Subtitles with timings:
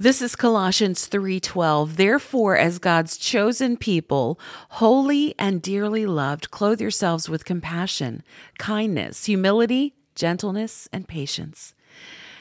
[0.00, 1.96] This is Colossians 3:12.
[1.96, 8.22] Therefore, as God's chosen people, holy and dearly loved, clothe yourselves with compassion,
[8.60, 11.74] kindness, humility, gentleness, and patience.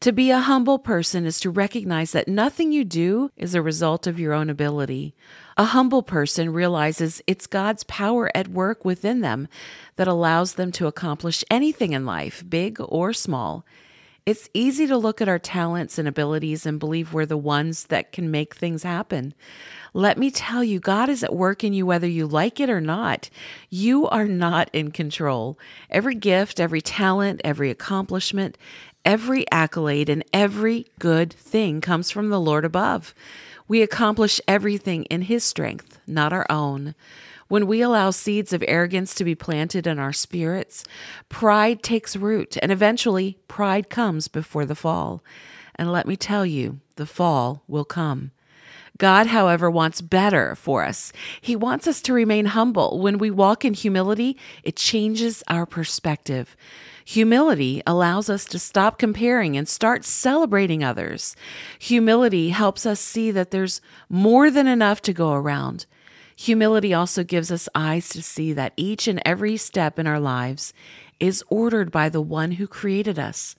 [0.00, 4.06] To be a humble person is to recognize that nothing you do is a result
[4.06, 5.14] of your own ability.
[5.56, 9.48] A humble person realizes it's God's power at work within them
[9.96, 13.64] that allows them to accomplish anything in life, big or small.
[14.28, 18.12] It's easy to look at our talents and abilities and believe we're the ones that
[18.12, 19.32] can make things happen.
[19.94, 22.82] Let me tell you, God is at work in you whether you like it or
[22.82, 23.30] not.
[23.70, 25.58] You are not in control.
[25.88, 28.58] Every gift, every talent, every accomplishment,
[29.02, 33.14] every accolade, and every good thing comes from the Lord above.
[33.66, 36.94] We accomplish everything in His strength, not our own.
[37.48, 40.84] When we allow seeds of arrogance to be planted in our spirits,
[41.30, 45.24] pride takes root, and eventually pride comes before the fall.
[45.74, 48.32] And let me tell you, the fall will come.
[48.98, 51.12] God, however, wants better for us.
[51.40, 52.98] He wants us to remain humble.
[52.98, 56.56] When we walk in humility, it changes our perspective.
[57.04, 61.36] Humility allows us to stop comparing and start celebrating others.
[61.78, 63.80] Humility helps us see that there's
[64.10, 65.86] more than enough to go around.
[66.42, 70.72] Humility also gives us eyes to see that each and every step in our lives
[71.18, 73.56] is ordered by the one who created us.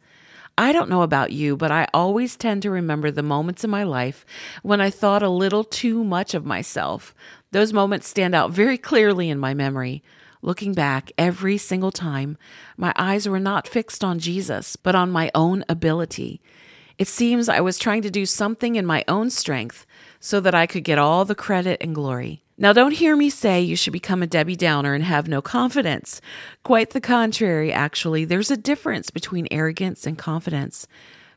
[0.58, 3.84] I don't know about you, but I always tend to remember the moments in my
[3.84, 4.26] life
[4.64, 7.14] when I thought a little too much of myself.
[7.52, 10.02] Those moments stand out very clearly in my memory.
[10.42, 12.38] Looking back every single time,
[12.78, 16.40] my eyes were not fixed on Jesus, but on my own ability.
[16.98, 19.86] It seems I was trying to do something in my own strength
[20.22, 22.42] so that I could get all the credit and glory.
[22.62, 26.20] Now, don't hear me say you should become a Debbie Downer and have no confidence.
[26.62, 28.26] Quite the contrary, actually.
[28.26, 30.86] There's a difference between arrogance and confidence.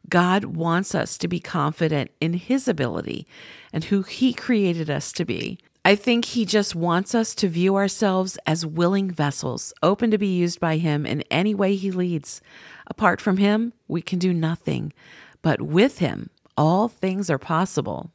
[0.08, 3.24] God wants us to be confident in His ability
[3.72, 5.60] and who He created us to be.
[5.84, 10.26] I think He just wants us to view ourselves as willing vessels, open to be
[10.26, 12.40] used by Him in any way He leads.
[12.88, 14.92] Apart from Him, we can do nothing,
[15.40, 18.10] but with Him, all things are possible.